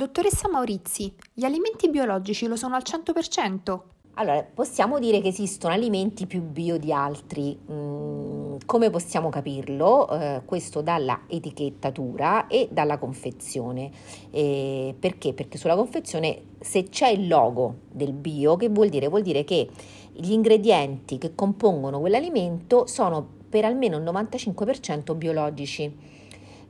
Dottoressa 0.00 0.48
Maurizi, 0.48 1.12
gli 1.34 1.44
alimenti 1.44 1.90
biologici 1.90 2.46
lo 2.46 2.56
sono 2.56 2.74
al 2.74 2.84
100%? 2.86 3.80
Allora, 4.14 4.42
possiamo 4.42 4.98
dire 4.98 5.20
che 5.20 5.28
esistono 5.28 5.74
alimenti 5.74 6.26
più 6.26 6.40
bio 6.40 6.78
di 6.78 6.90
altri. 6.90 7.54
Mm, 7.70 8.56
come 8.64 8.88
possiamo 8.88 9.28
capirlo? 9.28 10.08
Eh, 10.08 10.40
questo 10.46 10.80
dalla 10.80 11.24
etichettatura 11.26 12.46
e 12.46 12.70
dalla 12.72 12.96
confezione. 12.96 13.90
Eh, 14.30 14.94
perché? 14.98 15.34
Perché 15.34 15.58
sulla 15.58 15.76
confezione 15.76 16.44
se 16.60 16.84
c'è 16.84 17.08
il 17.08 17.28
logo 17.28 17.80
del 17.90 18.14
bio, 18.14 18.56
che 18.56 18.70
vuol 18.70 18.88
dire? 18.88 19.06
Vuol 19.06 19.20
dire 19.20 19.44
che 19.44 19.68
gli 20.14 20.32
ingredienti 20.32 21.18
che 21.18 21.34
compongono 21.34 22.00
quell'alimento 22.00 22.86
sono 22.86 23.22
per 23.50 23.66
almeno 23.66 23.98
il 23.98 24.04
95% 24.04 25.14
biologici. 25.14 25.94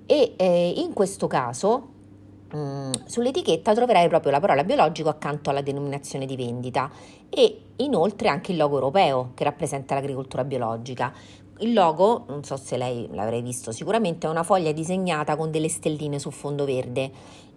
E 0.04 0.34
eh, 0.36 0.72
in 0.78 0.92
questo 0.92 1.28
caso 1.28 1.98
Mm, 2.54 2.90
sull'etichetta 3.04 3.74
troverai 3.74 4.08
proprio 4.08 4.32
la 4.32 4.40
parola 4.40 4.64
biologico 4.64 5.08
accanto 5.08 5.50
alla 5.50 5.60
denominazione 5.60 6.26
di 6.26 6.34
vendita 6.34 6.90
e 7.28 7.60
inoltre 7.76 8.28
anche 8.28 8.50
il 8.50 8.58
logo 8.58 8.74
europeo 8.74 9.30
che 9.34 9.44
rappresenta 9.44 9.94
l'agricoltura 9.94 10.42
biologica. 10.42 11.12
Il 11.58 11.72
logo, 11.72 12.24
non 12.28 12.42
so 12.42 12.56
se 12.56 12.76
lei 12.76 13.08
l'avrei 13.12 13.42
visto 13.42 13.70
sicuramente, 13.70 14.26
è 14.26 14.30
una 14.30 14.42
foglia 14.42 14.72
disegnata 14.72 15.36
con 15.36 15.50
delle 15.52 15.68
stelline 15.68 16.18
su 16.18 16.30
fondo 16.30 16.64
verde 16.64 17.10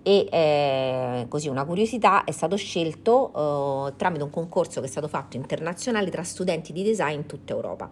e 0.04 0.28
eh, 0.30 1.26
così 1.28 1.48
una 1.48 1.66
curiosità 1.66 2.26
è 2.26 2.32
stato 2.32 2.56
scelto 2.58 3.88
eh, 3.88 3.94
tramite 3.96 4.24
un 4.24 4.30
concorso 4.30 4.80
che 4.82 4.88
è 4.88 4.90
stato 4.90 5.08
fatto 5.08 5.38
internazionale 5.38 6.12
tra 6.12 6.24
studenti 6.24 6.74
di 6.74 6.84
design 6.84 7.16
in 7.16 7.26
tutta 7.26 7.54
Europa 7.54 7.90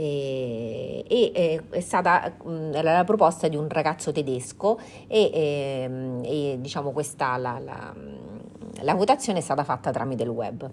e, 0.00 1.04
e 1.34 1.62
è 1.68 1.80
stata 1.80 2.32
la 2.44 3.04
proposta 3.04 3.48
di 3.48 3.56
un 3.56 3.68
ragazzo 3.68 4.12
tedesco 4.12 4.78
e, 5.06 5.30
e, 5.32 5.90
e 6.22 6.58
diciamo 6.58 6.90
questa 6.90 7.36
la, 7.36 7.58
la, 7.58 7.94
la 8.80 8.94
votazione 8.94 9.40
è 9.40 9.42
stata 9.42 9.62
fatta 9.62 9.90
tramite 9.90 10.22
il 10.22 10.30
web. 10.30 10.70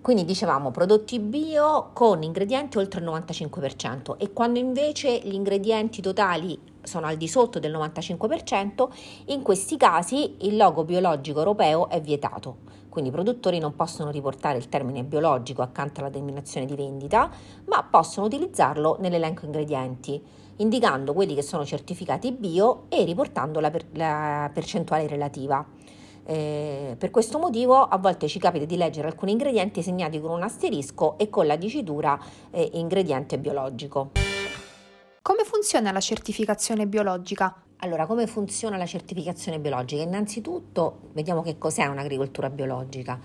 Quindi 0.00 0.24
dicevamo 0.24 0.70
prodotti 0.70 1.20
bio 1.20 1.90
con 1.92 2.22
ingredienti 2.22 2.78
oltre 2.78 3.00
il 3.00 3.06
95% 3.06 4.16
e 4.16 4.32
quando 4.32 4.58
invece 4.58 5.20
gli 5.22 5.34
ingredienti 5.34 6.00
totali 6.00 6.58
sono 6.88 7.06
al 7.06 7.16
di 7.16 7.28
sotto 7.28 7.60
del 7.60 7.72
95%, 7.72 8.88
in 9.26 9.42
questi 9.42 9.76
casi 9.76 10.36
il 10.40 10.56
logo 10.56 10.82
biologico 10.82 11.38
europeo 11.38 11.88
è 11.88 12.00
vietato. 12.00 12.56
Quindi 12.88 13.10
i 13.10 13.12
produttori 13.12 13.58
non 13.58 13.76
possono 13.76 14.10
riportare 14.10 14.58
il 14.58 14.68
termine 14.68 15.04
biologico 15.04 15.62
accanto 15.62 16.00
alla 16.00 16.08
denominazione 16.08 16.66
di 16.66 16.74
vendita, 16.74 17.30
ma 17.66 17.84
possono 17.84 18.26
utilizzarlo 18.26 18.96
nell'elenco 18.98 19.44
ingredienti, 19.44 20.20
indicando 20.56 21.12
quelli 21.12 21.34
che 21.34 21.42
sono 21.42 21.64
certificati 21.64 22.32
bio 22.32 22.84
e 22.88 23.04
riportando 23.04 23.60
la, 23.60 23.70
per- 23.70 23.86
la 23.92 24.50
percentuale 24.52 25.06
relativa. 25.06 25.64
Eh, 26.24 26.94
per 26.98 27.10
questo 27.10 27.38
motivo 27.38 27.76
a 27.76 27.96
volte 27.96 28.28
ci 28.28 28.38
capita 28.38 28.64
di 28.64 28.76
leggere 28.76 29.06
alcuni 29.06 29.32
ingredienti 29.32 29.82
segnati 29.82 30.20
con 30.20 30.30
un 30.30 30.42
asterisco 30.42 31.16
e 31.16 31.30
con 31.30 31.46
la 31.46 31.56
dicitura 31.56 32.18
eh, 32.50 32.70
ingrediente 32.74 33.38
biologico. 33.38 34.27
Come 35.28 35.44
funziona 35.44 35.92
la 35.92 36.00
certificazione 36.00 36.86
biologica? 36.86 37.54
Allora, 37.80 38.06
come 38.06 38.26
funziona 38.26 38.78
la 38.78 38.86
certificazione 38.86 39.58
biologica? 39.58 40.00
Innanzitutto 40.00 41.10
vediamo 41.12 41.42
che 41.42 41.58
cos'è 41.58 41.84
un'agricoltura 41.84 42.48
biologica. 42.48 43.20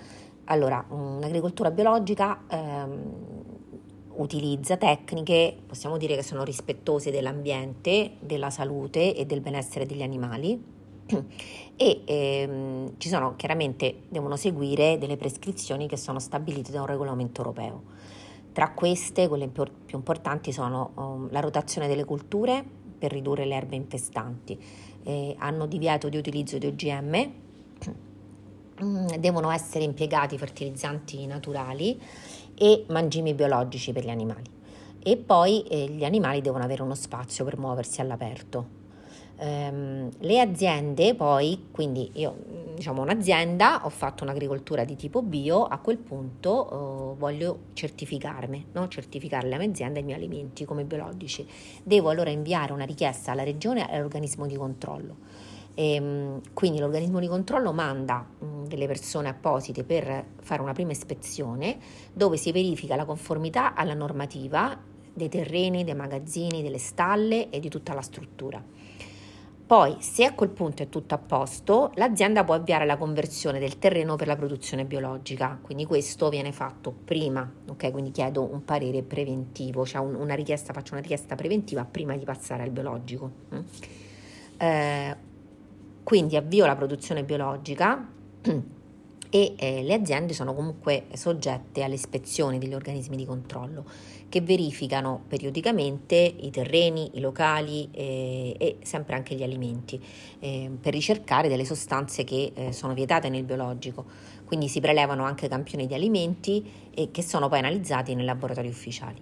Allora, 0.48 0.86
un'agricoltura 0.90 1.72
biologica 1.72 2.44
ehm, 2.50 3.02
utilizza 4.16 4.76
tecniche, 4.76 5.56
possiamo 5.66 5.96
dire 5.96 6.16
che 6.16 6.24
sono 6.24 6.44
rispettose 6.44 7.09
dell'ambiente, 7.09 8.18
della 8.20 8.50
salute 8.50 9.16
e 9.16 9.26
del 9.26 9.40
benessere 9.40 9.86
degli 9.86 10.04
animali 10.04 10.62
e 11.78 12.02
ehm, 12.04 12.96
ci 12.98 13.08
sono 13.08 13.38
chiaramente 13.38 14.02
devono 14.09 14.36
seguire 14.36 14.98
delle 14.98 15.16
prescrizioni 15.16 15.88
che 15.88 15.96
sono 15.96 16.20
stabilite 16.20 16.70
da 16.70 16.81
un 16.81 16.88
regolamento 16.88 17.40
europeo. 17.40 17.81
Tra 18.53 18.72
queste, 18.72 19.28
quelle 19.28 19.47
più 19.47 19.97
importanti 19.97 20.52
sono 20.52 20.91
um, 20.96 21.28
la 21.31 21.40
rotazione 21.40 21.88
delle 21.88 22.06
culture, 22.06 22.64
per 23.03 23.12
ridurre 23.12 23.46
le 23.46 23.56
erbe 23.56 23.75
infestanti. 23.75 24.58
Eh, 25.03 25.36
hanno 25.40 25.66
divieto 25.66 26.08
di 26.08 26.18
utilizzo 26.18 26.59
di 26.59 26.68
OGM, 26.68 27.31
mm, 28.84 29.08
devono 29.19 29.52
essere 29.52 29.84
impiegati 29.84 30.38
fertilizzanti 30.38 31.25
naturali 31.25 32.00
e 32.56 32.86
mangimi 32.90 33.34
biologici 33.34 33.91
per 33.91 34.06
gli 34.06 34.09
animali. 34.09 34.50
E 35.03 35.18
poi 35.18 35.64
eh, 35.64 35.90
gli 35.90 36.06
animali 36.06 36.41
devono 36.41 36.64
avere 36.64 36.84
uno 36.84 36.96
spazio 36.96 37.44
per 37.44 37.58
muoversi 37.58 38.00
all'aperto. 38.00 38.81
Um, 39.35 40.09
le 40.20 40.40
aziende 40.40 41.16
poi, 41.16 41.70
quindi 41.72 42.12
io 42.14 42.35
diciamo 42.75 43.01
un'azienda, 43.01 43.85
ho 43.85 43.89
fatto 43.89 44.23
un'agricoltura 44.23 44.84
di 44.84 44.95
tipo 44.95 45.22
bio, 45.22 45.63
a 45.66 45.78
quel 45.78 45.97
punto 45.97 47.13
uh, 47.13 47.17
voglio 47.17 47.59
certificarmi, 47.73 48.67
no? 48.73 48.88
certificare 48.88 49.47
la 49.47 49.57
mia 49.57 49.69
azienda 49.69 50.00
e 50.00 50.01
i 50.01 50.06
miei 50.06 50.17
alimenti 50.17 50.66
come 50.66 50.84
biologici. 50.84 51.47
Devo 51.84 52.09
allora 52.09 52.29
inviare 52.29 52.73
una 52.73 52.85
richiesta 52.85 53.31
alla 53.31 53.44
regione 53.44 53.89
e 53.89 53.95
all'organismo 53.95 54.47
di 54.47 54.56
controllo. 54.56 55.16
E, 55.75 56.00
um, 56.00 56.41
quindi 56.53 56.79
l'organismo 56.79 57.19
di 57.19 57.28
controllo 57.28 57.73
manda 57.73 58.25
um, 58.39 58.67
delle 58.67 58.88
persone 58.88 59.29
apposite 59.29 59.84
per 59.84 60.25
fare 60.41 60.61
una 60.61 60.73
prima 60.73 60.91
ispezione 60.91 61.78
dove 62.13 62.38
si 62.38 62.51
verifica 62.51 62.95
la 62.95 63.05
conformità 63.05 63.73
alla 63.73 63.94
normativa 63.94 64.78
dei 65.13 65.29
terreni, 65.29 65.84
dei 65.84 65.95
magazzini, 65.95 66.61
delle 66.61 66.79
stalle 66.79 67.50
e 67.50 67.59
di 67.59 67.69
tutta 67.69 67.94
la 67.94 68.01
struttura. 68.01 68.63
Poi, 69.73 69.95
se 70.01 70.23
a 70.23 70.35
quel 70.35 70.51
punto 70.51 70.84
è 70.84 70.88
tutto 70.88 71.16
a 71.16 71.17
posto, 71.17 71.94
l'azienda 71.95 72.44
può 72.44 72.53
avviare 72.53 72.85
la 72.85 72.95
conversione 72.95 73.57
del 73.57 73.79
terreno 73.79 74.16
per 74.16 74.28
la 74.28 74.35
produzione 74.35 74.85
biologica. 74.85 75.57
Quindi 75.59 75.88
questo 75.88 76.29
viene 76.29 76.51
fatto 76.51 76.91
prima, 76.91 77.51
ok? 77.69 77.89
Quindi 77.89 78.11
chiedo 78.11 78.44
un 78.44 78.63
parere 78.63 79.01
preventivo, 79.01 79.84
cioè 79.84 80.00
un, 80.00 80.13
una 80.13 80.35
richiesta, 80.35 80.73
faccio 80.73 80.94
una 80.94 81.01
richiesta 81.01 81.34
preventiva 81.34 81.85
prima 81.85 82.16
di 82.16 82.23
passare 82.23 82.61
al 82.61 82.69
biologico. 82.69 83.31
Mm? 83.51 83.59
Eh, 84.57 85.17
quindi 86.03 86.35
avvio 86.35 86.67
la 86.67 86.75
produzione 86.75 87.23
biologica 87.23 88.07
e 89.36 89.56
eh, 89.58 89.82
le 89.82 89.96
aziende 89.96 90.32
sono 90.32 90.54
comunque 90.54 91.06
soggette 91.14 91.82
alle 91.82 91.96
ispezioni 91.96 92.60
degli 92.60 92.76
organismi 92.76 93.16
di 93.16 93.26
controllo 93.26 93.84
che 94.30 94.42
verificano 94.42 95.24
periodicamente 95.28 96.16
i 96.16 96.52
terreni, 96.52 97.10
i 97.16 97.20
locali 97.20 97.90
eh, 97.92 98.56
e 98.56 98.78
sempre 98.84 99.16
anche 99.16 99.34
gli 99.34 99.42
alimenti 99.42 100.00
eh, 100.38 100.70
per 100.80 100.94
ricercare 100.94 101.48
delle 101.48 101.66
sostanze 101.66 102.24
che 102.24 102.52
eh, 102.54 102.72
sono 102.74 102.94
vietate 102.94 103.30
nel 103.30 103.44
biologico. 103.44 104.06
Quindi 104.46 104.68
si 104.68 104.80
prelevano 104.80 105.24
anche 105.24 105.48
campioni 105.48 105.88
di 105.88 105.96
alimenti 105.96 106.92
che 107.10 107.24
sono 107.24 107.50
poi 107.50 107.58
analizzati 107.58 108.14
nei 108.14 108.26
laboratori 108.26 108.68
ufficiali. 108.68 109.20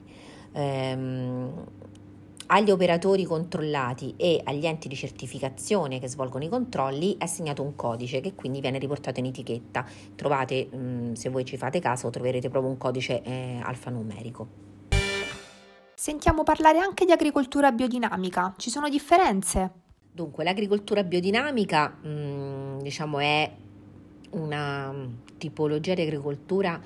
Ehm, 0.52 1.66
agli 2.54 2.70
operatori 2.70 3.24
controllati 3.24 4.14
e 4.18 4.42
agli 4.44 4.66
enti 4.66 4.90
di 4.90 4.96
certificazione 4.96 6.00
che 6.00 6.10
svolgono 6.10 6.44
i 6.44 6.50
controlli 6.50 7.16
è 7.18 7.24
assegnato 7.24 7.64
un 7.64 7.76
codice 7.76 8.20
che 8.20 8.36
quindi 8.36 8.60
viene 8.60 8.78
riportato 8.78 9.20
in 9.22 9.28
etichetta. 9.28 9.86
Trovate, 10.16 10.68
mh, 10.70 10.78
mm, 10.78 11.14
se 11.14 11.30
voi 11.30 11.46
ci 11.46 11.56
fate 11.56 11.80
caso, 11.80 12.10
troverete 12.10 12.50
proprio 12.50 12.72
un 12.72 12.78
codice 12.78 13.22
eh, 13.22 13.60
alfanumerico. 13.64 14.70
Sentiamo 15.94 16.44
parlare 16.44 16.80
anche 16.80 17.06
di 17.06 17.14
agricoltura 17.14 17.72
biodinamica. 17.72 18.54
Ci 18.58 18.70
sono 18.70 18.90
differenze? 18.90 19.72
Dunque, 20.12 20.44
l'agricoltura 20.44 21.04
biodinamica, 21.04 22.00
mh, 22.02 22.10
mm, 22.10 22.80
diciamo, 22.80 23.20
è 23.20 23.50
una 24.32 24.94
tipologia 25.38 25.94
di 25.94 26.02
agricoltura 26.02 26.80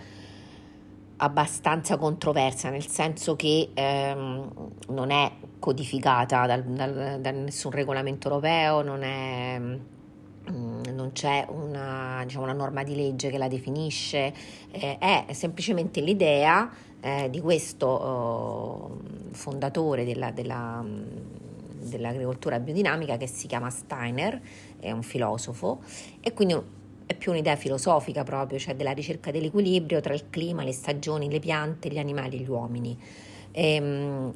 abbastanza 1.18 1.98
controversa, 1.98 2.70
nel 2.70 2.88
senso 2.88 3.36
che 3.36 3.70
ehm, 3.74 4.72
non 4.90 5.12
è 5.12 5.32
codificata 5.60 6.46
dal, 6.46 6.64
dal, 6.64 7.20
da 7.22 7.32
nessun 7.32 7.72
regolamento 7.72 8.28
europeo, 8.28 8.82
non, 8.82 9.04
è, 9.04 9.58
mm, 9.60 10.82
non 10.94 11.12
c'è 11.14 11.46
una, 11.50 12.22
diciamo, 12.26 12.44
una, 12.44 12.54
norma 12.54 12.84
di 12.84 12.96
legge 12.96 13.30
che 13.30 13.38
la 13.38 13.48
definisce, 13.48 14.34
eh, 14.72 14.98
è 14.98 15.26
semplicemente 15.32 16.02
l'idea 16.02 16.70
eh, 17.00 17.30
di 17.30 17.40
questo 17.40 17.88
oh, 17.88 19.00
fondatore 19.32 20.04
della, 20.04 20.32
della, 20.32 20.82
mm, 20.82 21.04
dell'agricoltura 21.88 22.60
biodinamica 22.60 23.16
che 23.18 23.28
si 23.28 23.48
chiama 23.48 23.70
Steiner, 23.70 24.42
è 24.80 24.92
un 24.92 25.04
filosofo, 25.04 25.82
e 26.20 26.34
quindi 26.34 26.84
è 27.06 27.16
più 27.16 27.32
un'idea 27.32 27.56
filosofica 27.56 28.24
proprio, 28.24 28.58
cioè 28.60 28.76
della 28.76 28.92
ricerca 28.92 29.32
dell'equilibrio 29.32 30.02
tra 30.02 30.14
il 30.14 30.30
clima, 30.30 30.64
le 30.64 30.74
stagioni, 30.74 31.30
le 31.30 31.40
piante, 31.40 31.90
gli 31.90 32.00
animali 32.00 32.38
e 32.38 32.40
gli 32.40 32.50
uomini. 32.50 32.98
E, 33.52 33.74
ehm, 33.76 34.32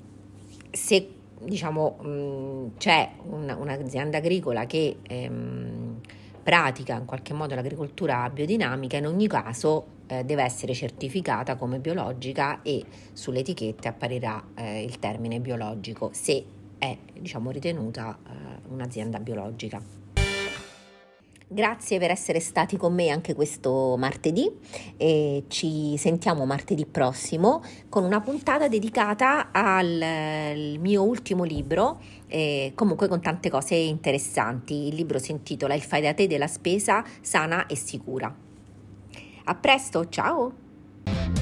se 0.71 1.09
diciamo 1.41 1.99
mm, 2.03 2.67
c'è 2.77 3.11
un, 3.29 3.55
un'azienda 3.57 4.17
agricola 4.17 4.65
che 4.65 4.97
ehm, 5.01 5.99
pratica 6.43 6.95
in 6.95 7.05
qualche 7.05 7.33
modo 7.33 7.55
l'agricoltura 7.55 8.29
biodinamica, 8.29 8.97
in 8.97 9.07
ogni 9.07 9.27
caso 9.27 9.97
eh, 10.07 10.23
deve 10.23 10.43
essere 10.43 10.73
certificata 10.73 11.55
come 11.55 11.79
biologica 11.79 12.61
e 12.61 12.83
sulle 13.13 13.39
etichette 13.39 13.87
apparirà 13.87 14.43
eh, 14.55 14.83
il 14.83 14.99
termine 14.99 15.39
biologico 15.39 16.09
se 16.13 16.43
è 16.77 16.97
diciamo, 17.19 17.51
ritenuta 17.51 18.17
eh, 18.25 18.31
un'azienda 18.69 19.19
biologica. 19.19 19.98
Grazie 21.51 21.97
per 21.97 22.11
essere 22.11 22.39
stati 22.39 22.77
con 22.77 22.93
me 22.93 23.09
anche 23.09 23.33
questo 23.33 23.95
martedì 23.97 24.47
e 24.97 25.45
ci 25.47 25.97
sentiamo 25.97 26.45
martedì 26.45 26.85
prossimo 26.85 27.63
con 27.89 28.03
una 28.03 28.21
puntata 28.21 28.67
dedicata 28.67 29.49
al 29.51 30.77
mio 30.79 31.01
ultimo 31.01 31.43
libro, 31.43 31.99
e 32.27 32.73
comunque 32.75 33.07
con 33.07 33.19
tante 33.19 33.49
cose 33.49 33.73
interessanti. 33.73 34.89
Il 34.89 34.93
libro 34.93 35.17
si 35.17 35.31
intitola 35.31 35.73
Il 35.73 35.81
fai 35.81 36.03
da 36.03 36.13
te 36.13 36.27
della 36.27 36.45
spesa 36.45 37.03
sana 37.19 37.65
e 37.65 37.75
sicura. 37.75 38.31
A 39.45 39.55
presto, 39.55 40.07
ciao! 40.07 41.38